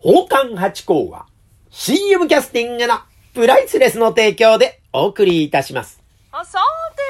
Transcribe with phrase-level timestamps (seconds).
[0.00, 1.26] 王冠八甲は
[1.70, 3.00] CM キャスティングの
[3.34, 6.00] プライスレスの提供でお送りいたします。
[6.30, 6.60] あ、さ
[6.94, 7.02] て。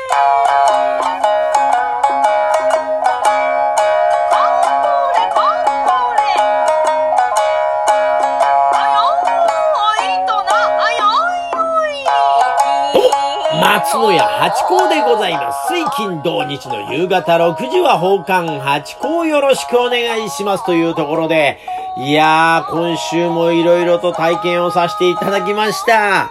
[13.61, 15.73] 松野屋八甲でございます。
[15.75, 21.59] 水金土日の夕方6時は奉還八甲よろしくお願いしますというところで、
[22.01, 26.31] いやー、今週も色々と体験をさせていただきました。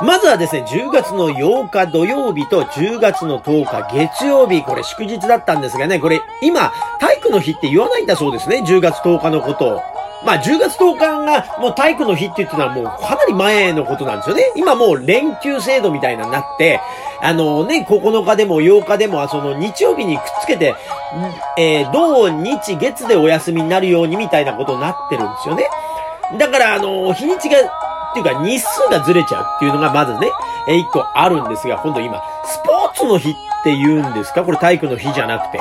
[0.00, 9.82] まずはですね、10月の8日土曜日と10月の10日月曜日、これ祝日だったんですがね、これ今、体育の日って言わないんだそうですね、10月10日のことを。
[10.24, 14.42] まあ、10月10日がもう体育の日って言ってのはもうかなり前のことなんですよね。
[14.56, 16.80] 今もう連休制度みたいなになって、
[17.22, 20.74] あのね、9日でも8日でも、その日曜日にくっつけて、
[21.58, 25.68] えー、土日月でお休みになるようにみたいなことになってるんですよね。
[26.38, 30.30] だから、あの、日にちが、っていうか日数がずれちゃうっていうのがまずね、
[30.68, 34.44] えー一個あるんですが、今度今、スポーツの日って言うんですか？
[34.44, 35.60] これ体育の日じゃなくて。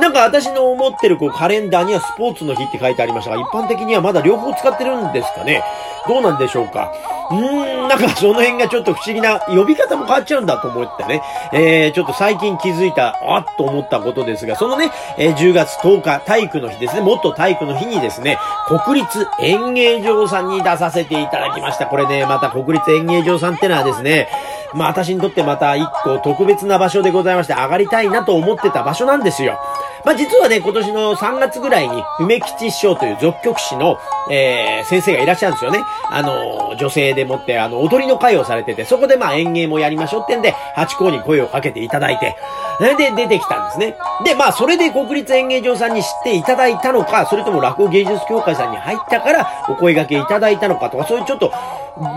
[0.00, 5.62] なんか私の思ってるこうカレンダーにはスポーツの日って書いてありましたが、一般的にはまだ両方使ってるんですかね？
[6.06, 6.92] どうなんでしょうか？
[7.30, 11.22] うーん、なんかその辺がちょっと不思議な、呼び方も変わっちゃうんだと思ってね、
[11.52, 18.38] えー、ちょっと最近気づいた、あっと思ったことですが、そのね、えー10月10日体育の日ですね、もっと体育の日にですね、
[18.84, 21.86] 国立演芸場さんに出させていただきました。
[21.86, 24.28] これね、また国立演芸場さんってのはですね、
[24.74, 29.58] まあ私にとってまた一個特別な場所でございまして、上がりたいなと思ってた場所なんですよ。
[30.04, 33.98] まあ実はね、今年の3月ぐらいに、梅吉師匠という俗曲師の、
[34.30, 35.80] えー、先生がいらっしゃるんですよね。
[36.10, 42.36] あの、女性でもって、あの、踊りの会をされてて、そこでまあ演芸もやりましょうってんで、八甲に声をかけていただいて、
[42.78, 43.96] それで出てきたんですね。
[44.24, 51.52] で、まあそれで国立演芸場さんに知っていただいたのか、それとも落語芸術協会さんに入ったからお声掛けいただいたのかとか、そういうちょっと、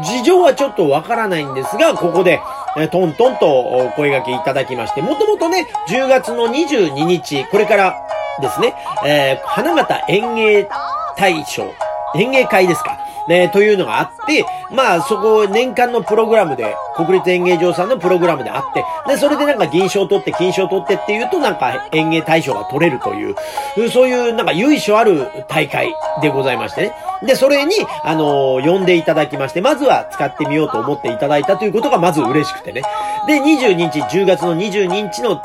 [0.03, 2.39] 事情はちょっとわからないんですが、ここで、
[2.77, 7.95] えトントンとお声掛けいただきまして、もともとね、10月の22日、これから
[8.41, 8.75] ですね、
[9.05, 10.69] えー花形演芸
[11.17, 11.73] 大賞、
[12.15, 12.97] 演芸会ですか。
[13.31, 26.93] ね、というのがあって、まあそこ年間のプログラムで、国立演芸場さんのプログラムであって、で、それでなんか銀賞取って金賞取ってっていうとなんか演芸大賞が取れるという、そういうなんか由緒ある大会でございましてね。
[27.23, 32.81] で、それに、あのー呼んでいただきまして、まずは使ってみようと思っていただいたということがまず嬉しくてね。
[33.27, 35.41] で、22日、10月の22日の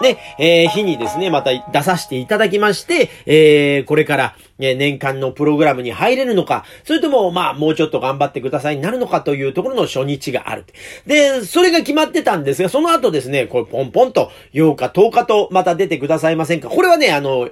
[0.00, 10.64] ね、えー日にですね、また出させていただきまして、えーこれから、え年間のプログラムに入れるのか、それとも、まあ、もうちょっと頑張ってくださいになるのかというところの初日がある。
[11.06, 17.48] で、それが決まってたんですが、その後ですね、これポンポンと8日、10日とまた出てくださいませんかこれはね、あの、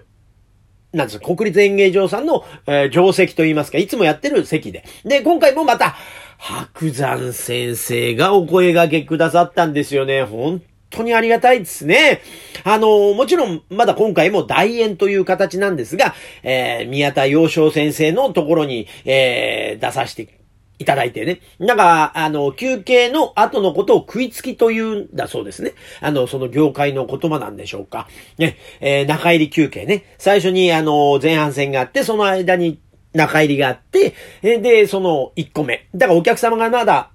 [0.92, 4.84] なんです、国立演芸場さんの、えー定石といいますか、いつもやってる席で。
[5.04, 5.96] で、今回もまた、
[6.38, 10.22] 白山先生がお声掛けくださったんですよね。
[10.22, 12.20] 本当にありがたいですね。
[12.64, 20.38] あの、もちろん、まだ今回も大演という形なんですが、えー宮田洋翔先生のところに、えー出させて
[20.78, 21.40] いただいてね。
[21.58, 25.72] なんか、あの、休憩の後のことを食いつきというんだそうですね。
[26.00, 28.08] あの、その業界の言葉なんでしょうか。
[28.38, 30.04] ね、えー中入り休憩ね。
[30.18, 32.80] 最初に、あの、前半戦があって、その間に
[33.12, 35.88] 中入りがあって、で、その1個目。
[35.94, 37.10] だからお客様がまだ、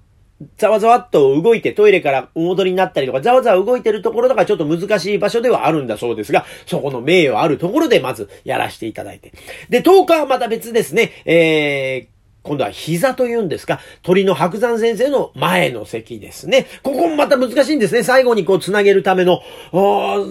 [0.58, 9.32] ざわざわっと動いてトイレからお戻りになったりとか、ざわざわ動いてるところとかちょっと難しい場所ではあるんだそうですが、そこの名誉あるところでまずやらせていただいて。
[9.68, 12.13] で、10日はまた別ですね、えー、
[12.44, 16.66] 今度は膝というんですか、鳥の白山先生の前の席ですね。
[16.82, 18.02] ここもまた難しいんですね。
[18.02, 19.40] 最後にこう繋げるための、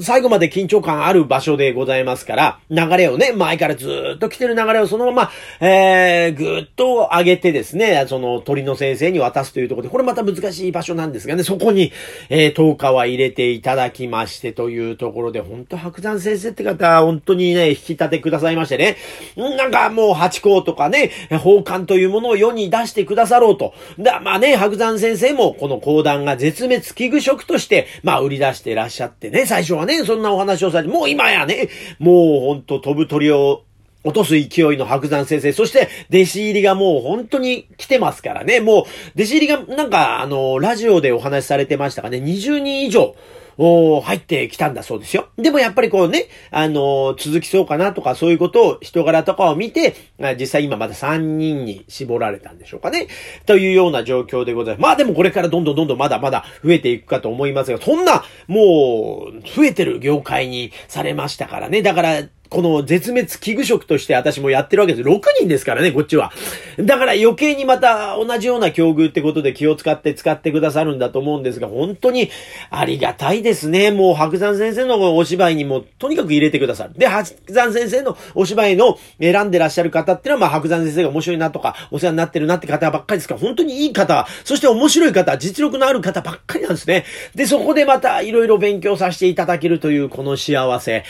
[0.02, 11.92] 最後まで緊張感ある場所でございますから、流れをね、前からずっと来てる流れをそのまま、えー、ぐっと上げてですね、その鳥の先生に渡すというところで、これまた難しい場所なんですがね、そこに、
[12.30, 18.98] えー、10日は入れていただきましてというところで、本当白山先生って方、本当にね、引き立てくださいましてね、
[19.36, 21.10] なんかもう八甲とかね、
[21.42, 23.74] 奉還といういうものを世に出してくださろうと。
[24.00, 31.70] だ、まあね、白山先生もこの講談が絶滅危惧食として、まあ売り出してらっしゃってね、最初はね、そんなお話をされて、もう今やね、
[32.00, 33.64] もうほんと飛ぶ鳥を
[34.04, 35.54] 落とす勢いの白山先生。
[35.54, 38.60] そして、弟子入りがもう本当に来てますからね。
[38.60, 38.84] もう、
[39.16, 43.16] 弟子入りがなんか、あの、ラジオでお話しされてましたがね、20人以上、
[43.58, 45.30] お入ってきたんだそうですよ。
[45.38, 49.96] でもやっぱりこうね、あの続きそうかなとかそういうことを人柄とかを見て、
[50.40, 53.08] 実際今まだ3人に絞られたんでしょうかね。
[53.46, 54.82] というような状況でございます。
[54.82, 61.82] まあでもこれからどんどんどんどんまだまだ増えていくかと思いますが、そんな、もう、増えてる業界にされましたからね。
[61.82, 62.24] だから、
[62.54, 65.10] この絶滅危惧食として私もやってるわけです。
[65.10, 66.32] 6人ですからね、こっちは。
[66.78, 72.30] だから余計にまた同じような境遇ってことで気を使って使ってくださるんだと思うんですが、本当に
[72.70, 73.90] ありがたいですね。
[73.90, 76.94] もう白山先生のお芝居にもとにかく入れてくださる。
[76.96, 87.06] で、白山先生のお芝居の選んでらっしゃる方っていうのは、まあ白山先生が面白いなとか、お世話になってるなって方ばっかりですから、本当にいい方、そして面白い方、実力のある方ばっかりなんですね。
[87.34, 91.04] で、そこでまたいろいろ勉強させていただけるというこの幸せ。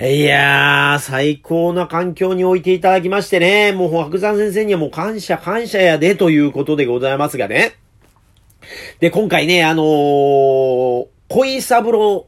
[0.00, 7.76] いやー、最高な環境に置いていただきましてね、もう白山先生にはもう感謝感謝やでということでございますがね。
[9.00, 12.26] で、今回ね、あのー、恋三郎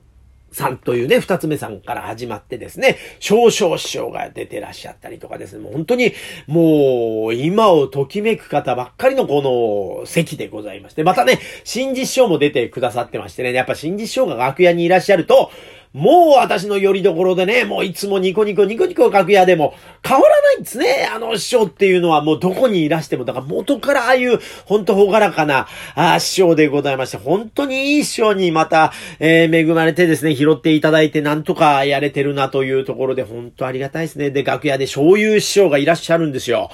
[0.53, 6.13] さんというね、二つ目さんから始まってですね、少々師匠が出てらっしゃったりとかですね、もう本当に、
[6.47, 15.51] もう、今をときめく方ばっかりのこの席でございまして、またね、新実師匠も出てくださってましてね、やっぱ新実師匠が楽屋にいらっしゃると、
[15.93, 21.09] もう私の寄り所でね、もういつもニコニコニコニコ楽屋でも変わらないんですね。
[21.15, 34.31] あの師匠っていうのはもうどこにいらしても、だから元からああいうほんとほがらかなあ師匠でございまして、本当にいい師匠にまた、えー、恵まれてですね、拾っていただいてなんとかやれてるなというところで本当ありがたいですね。
[34.31, 36.71] で、楽屋で醤油師匠がいらっしゃるんですよ。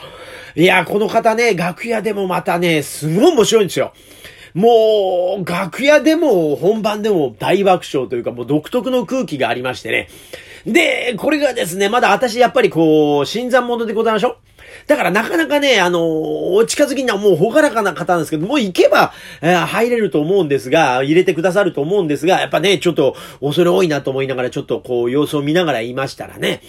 [0.54, 3.92] いや、この方ね、楽屋でもまたね、すごい面白いんですよ。
[4.58, 10.08] もう、楽屋でも本番でも大爆笑というか、もう独特の空気がありましてね。
[10.66, 14.38] で、これがですね、まだ私やっぱりこう、新参者でございましょ
[14.88, 19.12] だからなかなかね、あのお近づきにはもうほがらかな方なんですけど、もう行けば、
[19.42, 26.62] えー、入れると思うんですが、入れてくださると思うんですが、やっぱね、ちょっと恐れ多いなと思いながら、ちょっとこう、様子を見ながら言いましたらね、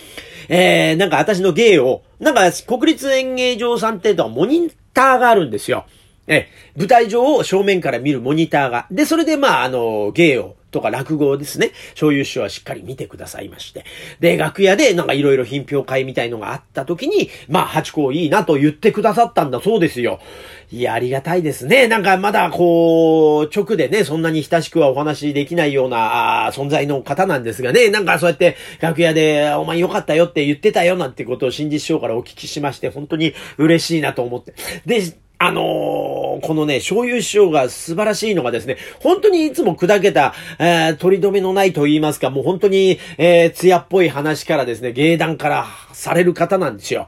[0.48, 5.86] えー、なんか私の芸を、なんか国立演芸場さんっていうとモニターがあるんですよ。
[6.30, 6.48] え、
[6.78, 8.86] 舞台上を正面から見るモニターが。
[8.92, 11.72] で、それでまあ、あの、芸を、とか落語ですね。
[11.94, 13.86] 醤油師匠はしっかり見てくださいまして。
[14.20, 20.20] で、楽屋でなんかいろいろ品評会みたいのがあった時に、まあ、八甲いいなと言ってくださったんだそうですよ。
[20.72, 21.88] いや、ありがたいですね。
[21.88, 34.54] なんかまだこう、直でね、そんなに親しくはお話できないような、存在の方なんですがね、なんかそうやって楽屋で、お前よかったよって言ってたよなんてことを新実師匠からお聞きしまして、本当に嬉しいなと思って。
[34.86, 35.02] で、
[35.42, 47.08] あのー、このね、醤油師匠が素晴らしいのがですね、本当にいつも砕けた、えー、取り留めのないと言いますか、もう本当に、えー、艶っぽい話からですね、芸談からされる方なんですよ。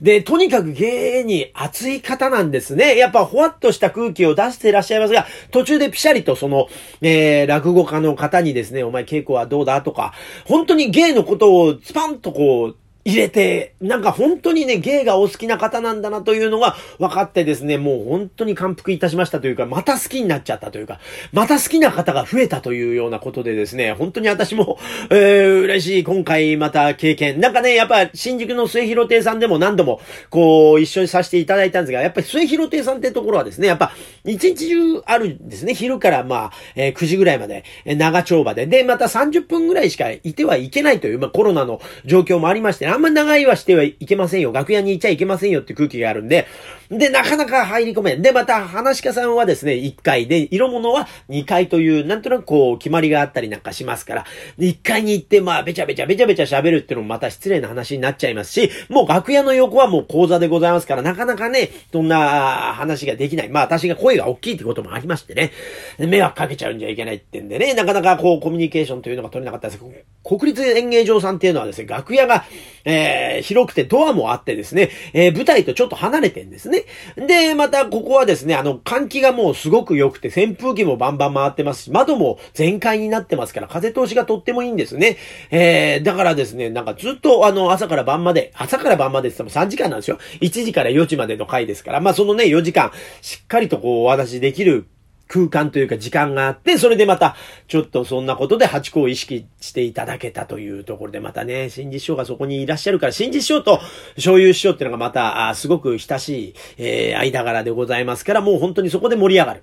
[0.00, 2.96] で、とにかく芸に熱い方なんですね。
[2.96, 6.68] やっぱほわっとした空気を出していらっしゃいますが、途中でピシャリとその、
[7.00, 10.12] えー、落語家の方にですね、お前稽古はどうだとか、
[10.44, 12.76] 本当に芸のことをスパンとこう、
[13.06, 20.98] 入れて、なんか本当にね、芸がお好きな方なんだなというのが分かってですね、もう本当に感服いたしましたというか、また好きになっちゃったというか、
[21.32, 24.80] また好きな方が増えたというようなことでですね、本当に私も、
[25.10, 27.40] えー、嬉しい、今回また経験。
[27.40, 33.92] なんかね、やっぱ新宿の末広亭さんでも何度も、こう、一緒にさせていただいたんですが、やっぱり末広亭さんってところはですね、やっぱ、
[34.24, 35.74] 一日中あるんですね。
[35.74, 38.66] 昼からまあ、えー、9時ぐらいまで、えー、長丁場で。
[38.66, 44.52] で、また30分ぐらいしかいてはいけないという、まあコロナの状況もありまして、あんま長いはしてはいけませんよ。
[44.52, 46.46] 楽屋にいちゃいけませんよって空気があるんで、
[46.90, 48.22] で、なかなか入り込めん。
[48.22, 54.24] で、また、話し家さんはですね、1回で、色物は2回という、なんとなくこう、決まりがあったりなんかしますから、
[54.58, 63.48] 1回に行って、まあ、べちゃべちゃべちゃべちゃ喋るっていうのもまた失礼な話になっちゃいますし、もう楽屋の横はもう講座でございますから、なかなかね、そんな話ができない。
[63.48, 65.50] まあ、私が声が大きいってこともありましてね、
[65.98, 69.80] 迷惑かけちゃうんじゃいけないってんでね、なかなかこう、コミュニケーションというのが取れなかったです。
[70.22, 72.44] 国立演芸場さんっていうのはですね、楽屋が、
[72.86, 76.84] えー、広くてドアもあってですね、えー、舞台とちょっと離れてんですね。
[77.16, 85.16] で、またここはですね、あの、換気がもうすごく良くて、扇風機もバンバン回ってますし、窓も全開になってますから、風通しがとってもいいんですね。
[85.50, 90.18] えー、だからですね、なんかずっとあの、朝から晩まで、朝から晩までって言っても3時間なんですよ。
[90.40, 94.86] 1時から4時までの回ですから、まあそのね、4時間、しっかりとこう、お話できる
[95.28, 97.36] 空間というか時間があって、それでまた、
[97.68, 103.80] ちょっとそんなことで八個を意識していただけたというところで、またね、新実師匠がそこにいらっしゃるから、新実師匠と
[104.14, 109.62] 醤油師匠っていうのがまた、すごく親しい、えー、間柄でございますから、もう本当にそこで盛り上がる。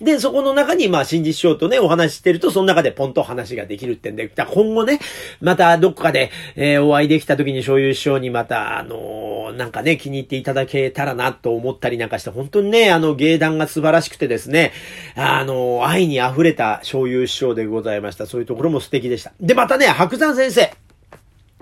[0.00, 4.98] で、そこの中に、まあ、新実師匠とね、お話してると、その中でポンと話ができるってんで、今後ね、
[5.40, 14.72] またどっかで、えー、お会いできた時に醤油師匠にまた、あのー、なんかね、気に入っていただけたらなと思ったりなんかして、本当にね、あの、芸団が素晴らしくてですね、
[15.14, 18.26] あの、愛に溢れた醤油師匠でございました。
[18.26, 19.32] そういうところも素敵でした。
[19.40, 20.72] で、またね、白山先生。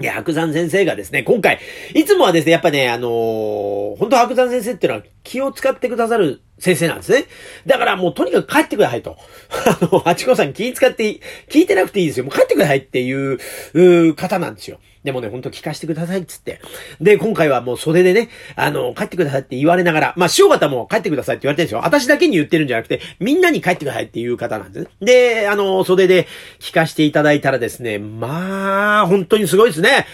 [0.00, 1.58] いや、白山先生がですね、今回、
[1.94, 7.26] いつもはですね、やっぱね、あのー、本当白山先生っていうのは気を使ってくださる先生なんですね。
[7.66, 9.16] だからもうとにかく帰ってくださいと。
[9.66, 12.24] あの、八子さん気使って聞いてなくていいですよ。
[12.24, 13.38] もう帰ってくださいっていう、
[13.74, 14.78] う方なんですよ。
[15.04, 16.60] でもね、ほんと聞かせてくださいっつって。
[17.00, 21.80] で、今回はもう袖でね、あの、帰ってくださいって言われながら、まあ、塩方も帰ってくださいって言われてるんですよ。
[21.82, 24.90] 私だけに言ってるんじゃなくて、みんなに帰ってくださいっていう方なんですね。
[25.00, 26.26] で、あの、袖で
[26.58, 30.06] 聞かせていただいたらですね、まあ、本当にすごいですね。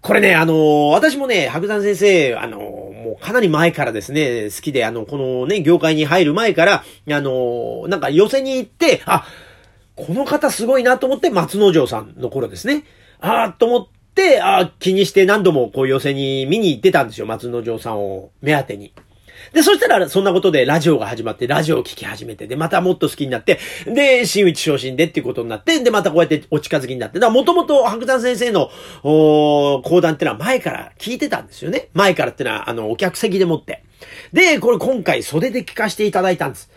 [0.00, 9.24] これね、あの私もね、白山先生、あのもうかなり前からですね、好きで、あの、このね、業界に入る前から、あのなんか寄せに行って、あ、
[9.96, 12.84] この方すごいなと思って、松之丞さんの頃ですね。
[13.20, 18.92] ああ、と思って、ああ、気にして何度もこう寄せに見に行ってたんですよ、松之丞さんを目当てに。
[19.52, 28.70] で、そしたら、そんなことでラジオが始まって、ラジオを聴き始めて、で、またもっと好きになって、で、新内昇進でっていうことになって、で、またこうやってお近づきになって、だからもともと白山先生の、
[29.02, 31.88] お講談ってのは前から聞いてたんですよね。
[31.94, 33.82] 前からってのは、あの、お客席でもって。
[34.32, 36.70] で、これ今回袖で聞かせていただいたんです。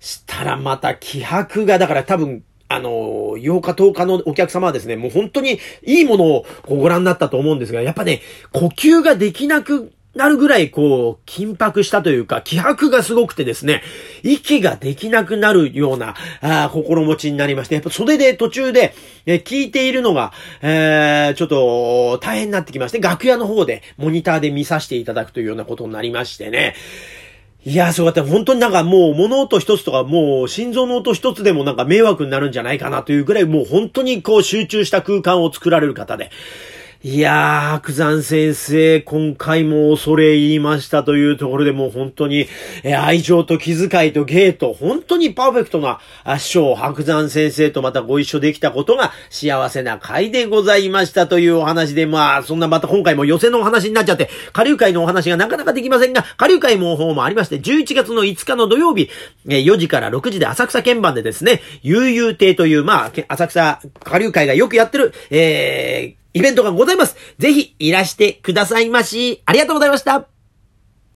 [0.00, 2.90] したらまた気迫が、だから多分、あの、
[3.38, 8.20] 8日10日のお客様はですね、もう本当にいいものをご覧になったと思うんですが、やっぱね、
[8.52, 13.82] 呼吸ができなくなるぐらいこう、緊迫したというか、気迫がすごくてですね、
[14.22, 18.94] 息ができなくなるような、あ心持ちになりまして、やっぱ袖で途中で、
[19.26, 26.74] え聞いているのが、えー、ちょっと大変になってきまして、楽屋の方でモニターで見させていただくというようなことになりましてね、
[27.64, 36.30] いや、そうやって本当になんかもう物音一つとかもう心臓の音一つでもなんか迷惑になるんじゃないかなというぐらいもう本当にこう集中した空間を作られる方で、
[37.04, 42.48] いやー、白山先生、今回も恐れ入りましたというところでもう本当に、
[42.82, 46.00] え愛情と気遣いと芸と、本当にパーフェクトな
[46.40, 59.08] 師匠、白山先生とまたご一緒できたことが幸せな回でございましたというお話で、まあ、そんなまた今回も寄せのお話になっちゃって、下流会のお話がなかなかできませんが、下流会も方もありまして、11月の5日の土曜日、
[59.48, 67.16] え4時から6時で浅草鍵盤でですね、悠々亭という、まあ、浅草下流会がよくやってる、えー、イベントがございます。
[67.38, 69.42] ぜひいらしてくださいまし。
[69.46, 70.37] ありがとうございました。